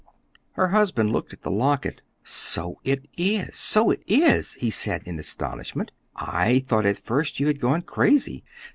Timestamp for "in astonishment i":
5.05-6.65